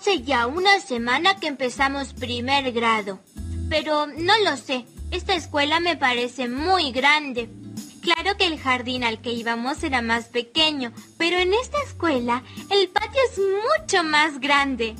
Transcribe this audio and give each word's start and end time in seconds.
Hace 0.00 0.22
ya 0.22 0.46
una 0.46 0.80
semana 0.80 1.36
que 1.36 1.46
empezamos 1.46 2.14
primer 2.14 2.72
grado. 2.72 3.20
Pero 3.68 4.06
no 4.06 4.32
lo 4.46 4.56
sé, 4.56 4.86
esta 5.10 5.34
escuela 5.34 5.78
me 5.78 5.94
parece 5.94 6.48
muy 6.48 6.90
grande. 6.90 7.50
Claro 8.00 8.34
que 8.38 8.46
el 8.46 8.58
jardín 8.58 9.04
al 9.04 9.20
que 9.20 9.34
íbamos 9.34 9.82
era 9.82 10.00
más 10.00 10.24
pequeño, 10.24 10.94
pero 11.18 11.36
en 11.36 11.52
esta 11.52 11.76
escuela 11.82 12.42
el 12.70 12.88
patio 12.88 13.20
es 13.30 13.38
mucho 13.38 14.02
más 14.02 14.40
grande. 14.40 14.96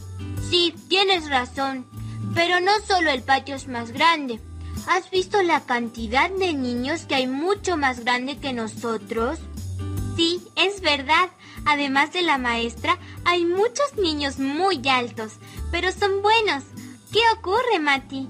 Sí, 0.51 0.75
tienes 0.91 1.31
razón, 1.31 1.87
pero 2.35 2.61
no 2.61 2.73
solo 2.87 3.11
el 3.11 3.23
patio 3.23 3.55
es 3.55 3.69
más 3.69 3.93
grande. 3.93 4.39
¿Has 4.87 5.11
visto 5.11 5.43
la 5.43 5.65
cantidad 5.65 6.29
de 6.29 6.53
niños 6.53 7.07
que 7.07 7.15
hay 7.15 7.27
mucho 7.27 7.79
más 7.79 8.01
grande 8.01 8.37
que 8.37 8.53
nosotros? 8.53 9.39
Sí, 10.21 10.39
es 10.55 10.83
verdad. 10.83 11.31
Además 11.65 12.13
de 12.13 12.21
la 12.21 12.37
maestra, 12.37 12.99
hay 13.25 13.47
muchos 13.47 13.97
niños 13.97 14.39
muy 14.39 14.87
altos, 14.87 15.33
pero 15.71 15.91
son 15.93 16.21
buenos. 16.21 16.63
¿Qué 17.11 17.21
ocurre, 17.39 17.79
Mati? 17.81 18.29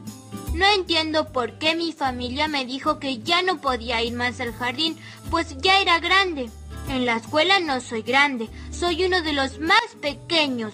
No 0.54 0.66
entiendo 0.66 1.32
por 1.32 1.58
qué 1.58 1.74
mi 1.74 1.92
familia 1.92 2.46
me 2.46 2.64
dijo 2.64 3.00
que 3.00 3.18
ya 3.18 3.42
no 3.42 3.60
podía 3.60 4.04
ir 4.04 4.14
más 4.14 4.40
al 4.40 4.52
jardín, 4.54 4.96
pues 5.32 5.56
ya 5.58 5.80
era 5.80 5.98
grande. 5.98 6.48
En 6.88 7.06
la 7.06 7.16
escuela 7.16 7.58
no 7.58 7.80
soy 7.80 8.02
grande, 8.02 8.48
soy 8.70 9.04
uno 9.04 9.20
de 9.22 9.32
los 9.32 9.58
más 9.58 9.82
pequeños. 10.00 10.72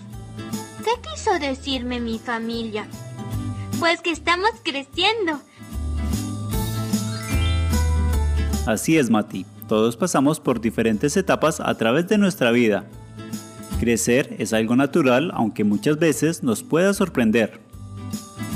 ¿Qué 0.84 0.90
quiso 1.00 1.38
decirme 1.38 1.98
mi 1.98 2.18
familia? 2.18 2.86
Pues 3.78 4.02
que 4.02 4.10
estamos 4.10 4.50
creciendo. 4.62 5.40
Así 8.66 8.98
es, 8.98 9.08
Mati. 9.08 9.46
Todos 9.68 9.96
pasamos 9.96 10.40
por 10.40 10.60
diferentes 10.60 11.16
etapas 11.16 11.60
a 11.60 11.74
través 11.76 12.08
de 12.08 12.18
nuestra 12.18 12.52
vida. 12.52 12.86
Crecer 13.80 14.36
es 14.38 14.52
algo 14.52 14.76
natural, 14.76 15.32
aunque 15.34 15.64
muchas 15.64 15.98
veces 15.98 16.42
nos 16.42 16.62
pueda 16.62 16.92
sorprender. 16.94 17.60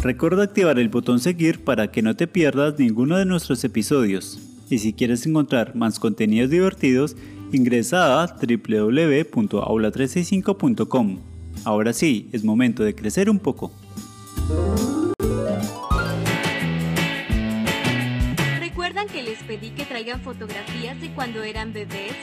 Recuerda 0.02 0.44
activar 0.44 0.78
el 0.78 0.88
botón 0.88 1.20
seguir 1.20 1.62
para 1.62 1.90
que 1.90 2.00
no 2.00 2.16
te 2.16 2.26
pierdas 2.26 2.78
ninguno 2.78 3.18
de 3.18 3.26
nuestros 3.26 3.62
episodios. 3.64 4.38
Y 4.70 4.78
si 4.78 4.94
quieres 4.94 5.26
encontrar 5.26 5.76
más 5.76 5.98
contenidos 5.98 6.48
divertidos, 6.48 7.16
ingresa 7.52 8.22
a 8.22 8.26
www.aula365.com. 8.26 11.18
Ahora 11.64 11.92
sí, 11.92 12.30
es 12.32 12.44
momento 12.44 12.84
de 12.84 12.94
crecer 12.94 13.28
un 13.28 13.40
poco. 13.40 13.72
Que 19.74 19.84
traigan 19.84 20.20
fotografías 20.20 21.00
de 21.00 21.12
cuando 21.12 21.42
eran 21.42 21.72
bebés? 21.72 22.14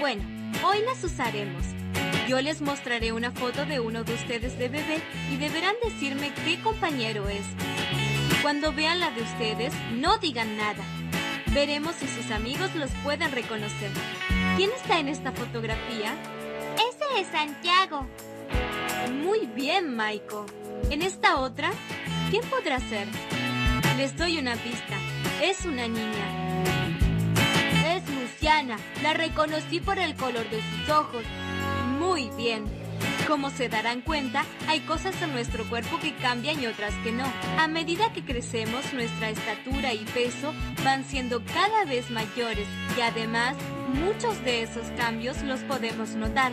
Bueno, 0.00 0.22
hoy 0.64 0.78
las 0.84 1.02
usaremos. 1.04 1.64
Yo 2.28 2.40
les 2.40 2.60
mostraré 2.62 3.12
una 3.12 3.30
foto 3.30 3.66
de 3.66 3.80
uno 3.80 4.04
de 4.04 4.14
ustedes 4.14 4.58
de 4.58 4.68
bebé 4.68 5.02
y 5.30 5.36
deberán 5.36 5.74
decirme 5.82 6.32
qué 6.44 6.60
compañero 6.60 7.28
es. 7.28 7.44
Cuando 8.42 8.72
vean 8.72 9.00
la 9.00 9.10
de 9.10 9.22
ustedes, 9.22 9.72
no 9.92 10.18
digan 10.18 10.56
nada. 10.56 10.84
Veremos 11.52 11.94
si 11.96 12.06
sus 12.08 12.30
amigos 12.30 12.74
los 12.74 12.90
pueden 13.04 13.30
reconocer. 13.32 13.90
¿Quién 14.56 14.70
está 14.70 14.98
en 14.98 15.08
esta 15.08 15.32
fotografía? 15.32 16.14
Ese 16.74 17.20
es 17.20 17.26
Santiago. 17.28 18.06
Muy 19.22 19.46
bien, 19.46 19.94
Maiko. 19.94 20.46
En 20.90 21.02
esta 21.02 21.38
otra, 21.38 21.70
¿quién 22.30 22.42
podrá 22.44 22.78
ser? 22.80 23.06
Les 23.96 24.16
doy 24.16 24.38
una 24.38 24.56
pista. 24.56 24.96
Es 25.42 25.64
una 25.64 25.86
niña. 25.86 26.81
Luciana. 28.42 28.76
La 29.04 29.14
reconocí 29.14 29.78
por 29.78 30.00
el 30.00 30.16
color 30.16 30.44
de 30.50 30.60
sus 30.60 30.88
ojos. 30.88 31.22
Muy 32.00 32.28
bien. 32.36 32.64
Como 33.28 33.50
se 33.50 33.68
darán 33.68 34.00
cuenta, 34.00 34.44
hay 34.66 34.80
cosas 34.80 35.14
en 35.22 35.32
nuestro 35.32 35.64
cuerpo 35.68 36.00
que 36.00 36.16
cambian 36.16 36.60
y 36.60 36.66
otras 36.66 36.92
que 37.04 37.12
no. 37.12 37.24
A 37.56 37.68
medida 37.68 38.12
que 38.12 38.24
crecemos, 38.24 38.92
nuestra 38.92 39.30
estatura 39.30 39.94
y 39.94 40.04
peso 40.06 40.52
van 40.84 41.04
siendo 41.04 41.40
cada 41.44 41.84
vez 41.84 42.10
mayores 42.10 42.66
y 42.98 43.00
además 43.00 43.54
muchos 43.94 44.42
de 44.44 44.62
esos 44.62 44.88
cambios 44.96 45.40
los 45.42 45.60
podemos 45.60 46.16
notar. 46.16 46.50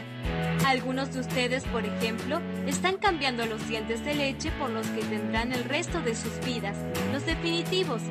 Algunos 0.68 1.12
de 1.12 1.22
ustedes, 1.22 1.64
por 1.64 1.86
ejemplo, 1.86 2.40
están 2.68 2.98
cambiando 2.98 3.48
los 3.48 3.68
dientes 3.68 4.06
de 4.06 4.14
leche 4.14 4.52
por 4.60 4.70
los 4.70 4.86
que 4.90 5.02
tendrán 5.02 5.54
el 5.54 5.64
resto 5.64 6.02
de 6.02 6.16
sus 6.16 6.40
vidas, 6.46 6.78
los 7.12 7.26
definitivos. 7.26 8.04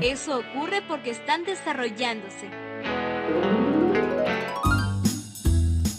Eso 0.00 0.40
ocurre 0.40 0.82
porque 0.82 1.10
están 1.10 1.44
desarrollándose. 1.44 2.71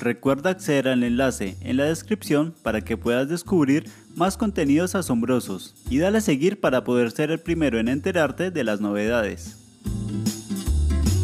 Recuerda 0.04 0.50
acceder 0.50 0.90
al 0.90 1.02
enlace 1.04 1.56
en 1.62 1.78
la 1.78 1.86
descripción 1.86 2.54
para 2.62 2.82
que 2.82 2.98
puedas 2.98 3.30
descubrir 3.30 3.90
más 4.16 4.36
contenidos 4.36 4.96
asombrosos 4.96 5.76
y 5.90 6.00
dale 6.00 6.18
a 6.18 6.22
seguir 6.22 6.60
para 6.60 6.84
poder 6.84 7.12
ser 7.12 7.32
el 7.32 7.40
primero 7.40 7.80
en 7.80 7.88
enterarte 7.88 8.52
de 8.52 8.64
las 8.66 8.82
novedades. 8.82 9.58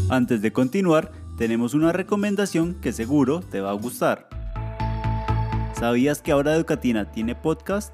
Antes 0.10 0.42
de 0.42 0.54
continuar, 0.54 1.12
tenemos 1.38 1.74
una 1.74 1.92
recomendación 1.92 2.74
que 2.76 2.94
seguro 2.94 3.42
te 3.42 3.60
va 3.60 3.72
a 3.72 3.74
gustar. 3.74 4.30
¿Sabías 5.78 6.22
que 6.22 6.32
ahora 6.32 6.56
Educatina 6.56 7.12
tiene 7.12 7.36
podcast? 7.36 7.94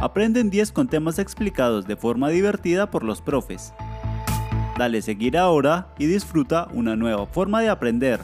Aprenden 0.00 0.50
10 0.50 0.72
con 0.72 0.88
temas 0.88 1.18
explicados 1.18 1.86
de 1.86 1.96
forma 1.96 2.28
divertida 2.28 2.90
por 2.90 3.04
los 3.04 3.22
profes. 3.22 3.72
Dale 4.76 5.02
seguir 5.02 5.38
ahora 5.38 5.94
y 5.98 6.06
disfruta 6.06 6.68
una 6.72 6.96
nueva 6.96 7.26
forma 7.26 7.60
de 7.60 7.68
aprender. 7.68 8.20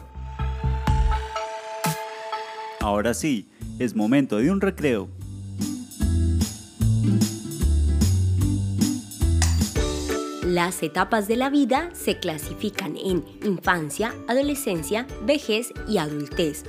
Ahora 2.80 3.14
sí, 3.14 3.48
es 3.78 3.94
momento 3.94 4.38
de 4.38 4.50
un 4.50 4.60
recreo. 4.60 5.08
Las 10.44 10.82
etapas 10.82 11.28
de 11.28 11.36
la 11.36 11.48
vida 11.48 11.90
se 11.92 12.18
clasifican 12.18 12.96
en 12.96 13.24
infancia, 13.44 14.12
adolescencia, 14.26 15.06
vejez 15.24 15.72
y 15.86 15.98
adultez. 15.98 16.64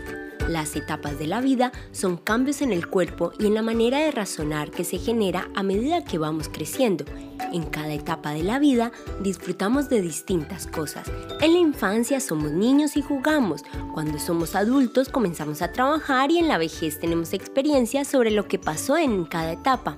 Las 0.48 0.76
etapas 0.76 1.18
de 1.20 1.28
la 1.28 1.42
vida 1.42 1.72
son 1.92 2.18
cambios 2.18 2.62
en 2.62 2.72
el 2.72 2.88
cuerpo 2.88 3.32
y 3.40 3.48
en 3.48 3.54
la 3.54 3.62
manera 3.62 4.00
de 4.00 4.12
razonar 4.12 4.72
que 4.72 4.84
se 4.84 4.98
genera 4.98 5.48
a 5.56 5.64
medida 5.64 6.04
que 6.04 6.18
vamos 6.18 6.50
creciendo. 6.50 7.06
En 7.54 7.64
cada 7.64 7.94
etapa 7.94 8.32
de 8.32 8.44
la 8.44 8.60
vida 8.60 8.92
disfrutamos 9.22 9.90
de 9.90 10.02
distintas 10.02 10.68
cosas. 10.68 11.12
En 11.42 11.54
la 11.54 11.60
infancia 11.60 12.20
somos 12.20 12.52
niños 12.52 12.98
y 12.98 13.02
jugamos. 13.02 13.64
Cuando 13.94 14.20
somos 14.20 14.56
adultos 14.56 15.10
comenzamos 15.10 15.62
a 15.62 15.72
trabajar 15.72 16.32
y 16.32 16.38
en 16.38 16.48
la 16.48 16.58
vejez 16.58 17.00
tenemos 17.00 17.34
experiencias 17.34 18.08
sobre 18.08 18.32
lo 18.32 18.48
que 18.48 18.60
pasó 18.60 18.98
en 18.98 19.26
cada 19.26 19.54
etapa. 19.54 19.98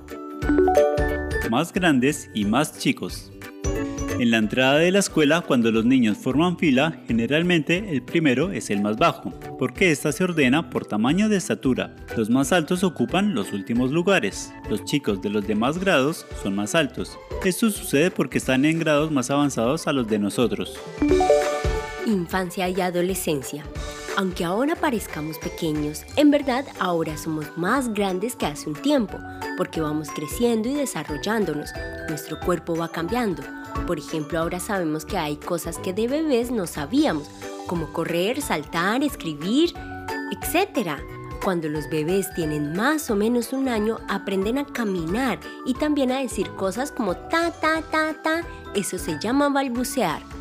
Más 1.49 1.71
grandes 1.71 2.29
y 2.33 2.45
más 2.45 2.79
chicos. 2.79 3.31
En 4.19 4.29
la 4.29 4.37
entrada 4.37 4.77
de 4.77 4.91
la 4.91 4.99
escuela, 4.99 5.41
cuando 5.41 5.71
los 5.71 5.85
niños 5.85 6.17
forman 6.17 6.57
fila, 6.57 7.01
generalmente 7.07 7.89
el 7.89 8.03
primero 8.03 8.51
es 8.51 8.69
el 8.69 8.81
más 8.81 8.97
bajo, 8.97 9.33
porque 9.63 9.91
ésta 9.91 10.11
se 10.11 10.25
ordena 10.25 10.69
por 10.69 10.85
tamaño 10.85 11.29
de 11.29 11.37
estatura. 11.37 11.95
Los 12.17 12.29
más 12.29 12.51
altos 12.51 12.83
ocupan 12.83 13.33
los 13.33 13.53
últimos 13.53 13.91
lugares. 13.91 14.51
Los 14.69 14.83
chicos 14.83 15.21
de 15.21 15.29
los 15.29 15.47
demás 15.47 15.77
grados 15.77 16.25
son 16.41 16.53
más 16.53 16.75
altos. 16.75 17.17
Esto 17.45 17.71
sucede 17.71 18.11
porque 18.11 18.39
están 18.39 18.65
en 18.65 18.77
grados 18.77 19.09
más 19.09 19.31
avanzados 19.31 19.87
a 19.87 19.93
los 19.93 20.05
de 20.05 20.19
nosotros. 20.19 20.77
Infancia 22.05 22.67
y 22.67 22.81
adolescencia. 22.81 23.63
Aunque 24.17 24.43
ahora 24.43 24.75
parezcamos 24.75 25.37
pequeños, 25.37 26.03
en 26.17 26.29
verdad 26.29 26.65
ahora 26.77 27.15
somos 27.15 27.45
más 27.55 27.93
grandes 27.93 28.35
que 28.35 28.47
hace 28.47 28.67
un 28.67 28.75
tiempo, 28.75 29.17
porque 29.55 29.79
vamos 29.79 30.09
creciendo 30.09 30.67
y 30.67 30.73
desarrollándonos. 30.73 31.69
Nuestro 32.09 32.37
cuerpo 32.41 32.75
va 32.75 32.89
cambiando 32.89 33.43
por 33.87 33.97
ejemplo, 33.97 34.39
ahora 34.39 34.59
sabemos 34.59 35.03
que 35.03 35.17
hay 35.17 35.35
cosas 35.35 35.77
que 35.77 35.93
de 35.93 36.07
bebés 36.07 36.51
no 36.51 36.67
sabíamos, 36.67 37.27
como 37.67 37.91
correr, 37.91 38.41
saltar, 38.41 39.03
escribir, 39.03 39.73
etc. 40.31 40.99
Cuando 41.43 41.67
los 41.69 41.89
bebés 41.89 42.33
tienen 42.33 42.73
más 42.73 43.09
o 43.11 43.15
menos 43.15 43.53
un 43.53 43.67
año, 43.67 43.99
aprenden 44.07 44.57
a 44.57 44.65
caminar 44.65 45.39
y 45.65 45.73
también 45.73 46.11
a 46.11 46.19
decir 46.19 46.49
cosas 46.51 46.91
como 46.91 47.15
ta, 47.15 47.51
ta, 47.51 47.81
ta, 47.81 48.13
ta. 48.21 48.43
Eso 48.75 48.97
se 48.97 49.19
llama 49.19 49.49
balbucear. 49.49 50.32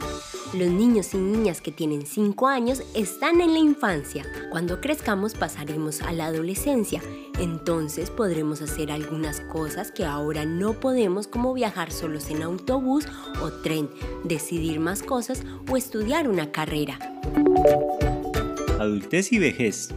Los 0.55 0.69
niños 0.69 1.15
y 1.15 1.17
niñas 1.17 1.63
que 1.63 1.73
tienen 1.73 2.05
5 2.05 2.47
años 2.47 2.83
están 2.95 3.41
en 3.41 3.55
la 3.55 3.59
infancia. 3.59 4.27
Cuando 4.51 4.83
crezcamos 4.83 5.33
pasaremos 5.33 6.03
a 6.03 6.13
la 6.13 6.27
adolescencia. 6.27 7.01
Entonces 7.39 8.11
podremos 8.11 8.61
hacer 8.61 8.93
algunas 8.93 9.41
cosas 9.41 9.91
que 9.91 10.05
ahora 10.05 10.45
no 10.45 10.75
podemos 10.75 11.27
como 11.27 11.55
viajar 11.55 11.91
solos 11.91 12.29
en 12.29 12.43
autobús 12.43 13.07
o 13.41 13.51
tren, 13.51 13.89
decidir 14.25 14.79
más 14.79 15.03
cosas 15.03 15.43
o 15.71 15.79
estudiar 15.79 16.29
una 16.29 16.53
carrera. 16.53 16.99
Adultez 18.79 19.33
y 19.33 19.39
vejez. 19.39 19.89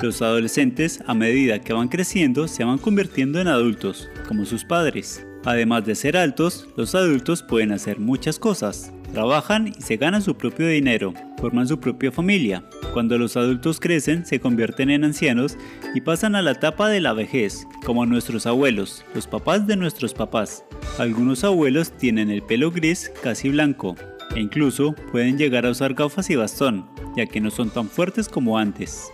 Los 0.00 0.22
adolescentes, 0.22 1.02
a 1.06 1.12
medida 1.12 1.60
que 1.60 1.74
van 1.74 1.88
creciendo, 1.88 2.48
se 2.48 2.64
van 2.64 2.78
convirtiendo 2.78 3.40
en 3.40 3.48
adultos, 3.48 4.08
como 4.26 4.46
sus 4.46 4.64
padres. 4.64 5.26
Además 5.44 5.84
de 5.84 5.94
ser 5.96 6.16
altos, 6.16 6.66
los 6.76 6.94
adultos 6.94 7.42
pueden 7.42 7.72
hacer 7.72 7.98
muchas 7.98 8.38
cosas. 8.38 8.92
Trabajan 9.12 9.68
y 9.68 9.82
se 9.82 9.96
ganan 9.96 10.22
su 10.22 10.36
propio 10.36 10.68
dinero, 10.68 11.14
forman 11.38 11.66
su 11.66 11.80
propia 11.80 12.12
familia. 12.12 12.64
Cuando 12.92 13.18
los 13.18 13.36
adultos 13.36 13.80
crecen, 13.80 14.24
se 14.26 14.40
convierten 14.40 14.90
en 14.90 15.04
ancianos 15.04 15.56
y 15.94 16.00
pasan 16.00 16.34
a 16.34 16.42
la 16.42 16.52
etapa 16.52 16.88
de 16.88 17.00
la 17.00 17.12
vejez, 17.12 17.66
como 17.84 18.06
nuestros 18.06 18.46
abuelos, 18.46 19.04
los 19.14 19.26
papás 19.26 19.66
de 19.66 19.76
nuestros 19.76 20.14
papás. 20.14 20.64
Algunos 20.98 21.44
abuelos 21.44 21.92
tienen 21.92 22.30
el 22.30 22.42
pelo 22.42 22.70
gris 22.70 23.10
casi 23.22 23.50
blanco, 23.50 23.96
e 24.34 24.40
incluso 24.40 24.94
pueden 25.12 25.38
llegar 25.38 25.66
a 25.66 25.70
usar 25.70 25.94
gafas 25.94 26.30
y 26.30 26.36
bastón, 26.36 26.86
ya 27.16 27.26
que 27.26 27.40
no 27.40 27.50
son 27.50 27.70
tan 27.70 27.88
fuertes 27.88 28.28
como 28.28 28.58
antes. 28.58 29.10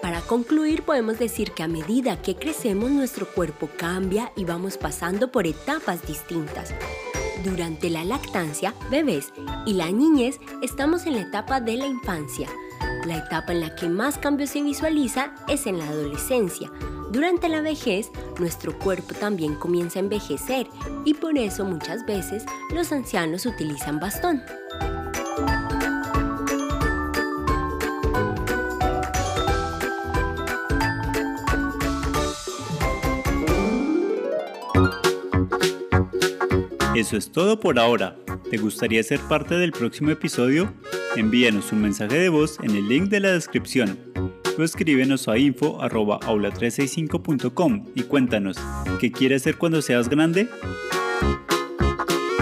Para 0.00 0.20
concluir, 0.20 0.82
podemos 0.82 1.18
decir 1.18 1.52
que 1.52 1.62
a 1.62 1.68
medida 1.68 2.20
que 2.20 2.36
crecemos 2.36 2.90
nuestro 2.90 3.26
cuerpo 3.26 3.68
cambia 3.76 4.32
y 4.36 4.44
vamos 4.44 4.76
pasando 4.76 5.30
por 5.30 5.46
etapas 5.46 6.06
distintas. 6.06 6.74
Durante 7.44 7.90
la 7.90 8.04
lactancia, 8.04 8.72
bebés 8.88 9.32
y 9.66 9.74
la 9.74 9.90
niñez 9.90 10.38
estamos 10.62 11.06
en 11.06 11.14
la 11.14 11.22
etapa 11.22 11.60
de 11.60 11.76
la 11.76 11.86
infancia. 11.86 12.48
La 13.04 13.16
etapa 13.16 13.52
en 13.52 13.60
la 13.60 13.74
que 13.74 13.88
más 13.88 14.16
cambio 14.16 14.46
se 14.46 14.62
visualiza 14.62 15.34
es 15.48 15.66
en 15.66 15.78
la 15.78 15.88
adolescencia. 15.88 16.70
Durante 17.10 17.48
la 17.48 17.60
vejez, 17.60 18.12
nuestro 18.38 18.78
cuerpo 18.78 19.14
también 19.14 19.56
comienza 19.56 19.98
a 19.98 20.02
envejecer 20.02 20.68
y 21.04 21.14
por 21.14 21.36
eso 21.36 21.64
muchas 21.64 22.06
veces 22.06 22.44
los 22.70 22.92
ancianos 22.92 23.44
utilizan 23.44 23.98
bastón. 23.98 24.40
Eso 36.94 37.16
es 37.16 37.32
todo 37.32 37.58
por 37.58 37.78
ahora. 37.78 38.18
¿Te 38.50 38.58
gustaría 38.58 39.02
ser 39.02 39.18
parte 39.20 39.54
del 39.54 39.72
próximo 39.72 40.10
episodio? 40.10 40.74
Envíanos 41.16 41.72
un 41.72 41.80
mensaje 41.80 42.18
de 42.18 42.28
voz 42.28 42.58
en 42.62 42.76
el 42.76 42.86
link 42.86 43.04
de 43.04 43.20
la 43.20 43.32
descripción 43.32 43.98
o 44.58 44.62
escríbenos 44.62 45.26
a 45.26 45.38
info.aula365.com 45.38 47.86
y 47.94 48.02
cuéntanos, 48.02 48.58
¿qué 49.00 49.10
quieres 49.10 49.40
hacer 49.40 49.56
cuando 49.56 49.80
seas 49.80 50.10
grande? 50.10 50.50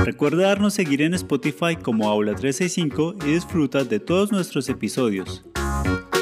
Recuerda 0.05 0.49
darnos 0.49 0.75
seguir 0.75 1.03
en 1.03 1.15
Spotify 1.15 1.77
como 1.81 2.13
Aula365 2.13 3.25
y 3.25 3.35
disfruta 3.35 3.85
de 3.85 4.01
todos 4.01 4.33
nuestros 4.33 4.69
episodios. 4.69 5.45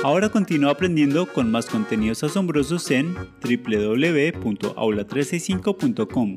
Ahora 0.04 0.28
continúa 0.28 0.72
aprendiendo 0.72 1.24
con 1.32 1.50
más 1.50 1.64
contenidos 1.64 2.22
asombrosos 2.22 2.90
en 2.90 3.14
www.aula365.com 3.42 6.36